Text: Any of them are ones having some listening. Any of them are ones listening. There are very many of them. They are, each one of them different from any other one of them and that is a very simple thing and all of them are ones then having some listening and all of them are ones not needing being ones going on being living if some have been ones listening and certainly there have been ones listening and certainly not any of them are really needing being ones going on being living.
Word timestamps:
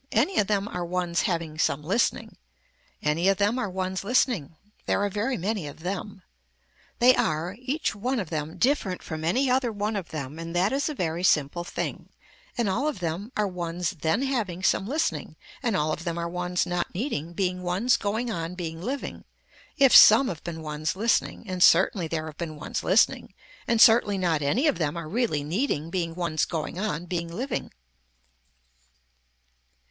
Any 0.13 0.39
of 0.39 0.47
them 0.47 0.67
are 0.67 0.83
ones 0.83 1.21
having 1.29 1.59
some 1.59 1.83
listening. 1.83 2.35
Any 3.03 3.27
of 3.29 3.37
them 3.37 3.59
are 3.59 3.69
ones 3.69 4.03
listening. 4.03 4.55
There 4.87 4.99
are 5.03 5.11
very 5.11 5.37
many 5.37 5.67
of 5.67 5.81
them. 5.81 6.23
They 6.97 7.15
are, 7.15 7.55
each 7.59 7.93
one 7.93 8.19
of 8.19 8.31
them 8.31 8.57
different 8.57 9.03
from 9.03 9.23
any 9.23 9.47
other 9.47 9.71
one 9.71 9.95
of 9.95 10.09
them 10.09 10.39
and 10.39 10.55
that 10.55 10.73
is 10.73 10.89
a 10.89 10.95
very 10.95 11.21
simple 11.23 11.63
thing 11.63 12.09
and 12.57 12.67
all 12.67 12.87
of 12.87 12.97
them 12.99 13.31
are 13.37 13.45
ones 13.47 13.91
then 13.91 14.23
having 14.23 14.63
some 14.63 14.87
listening 14.87 15.35
and 15.61 15.75
all 15.75 15.93
of 15.93 16.03
them 16.03 16.17
are 16.17 16.27
ones 16.27 16.65
not 16.65 16.95
needing 16.95 17.33
being 17.33 17.61
ones 17.61 17.95
going 17.95 18.31
on 18.31 18.55
being 18.55 18.81
living 18.81 19.23
if 19.77 19.95
some 19.95 20.29
have 20.29 20.43
been 20.43 20.63
ones 20.63 20.95
listening 20.95 21.47
and 21.47 21.61
certainly 21.61 22.07
there 22.07 22.25
have 22.25 22.37
been 22.39 22.55
ones 22.55 22.83
listening 22.83 23.35
and 23.67 23.79
certainly 23.79 24.17
not 24.17 24.41
any 24.41 24.65
of 24.65 24.79
them 24.79 24.97
are 24.97 25.07
really 25.07 25.43
needing 25.43 25.91
being 25.91 26.15
ones 26.15 26.43
going 26.43 26.79
on 26.79 27.05
being 27.05 27.31
living. 27.31 27.69